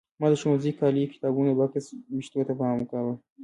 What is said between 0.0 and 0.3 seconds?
ما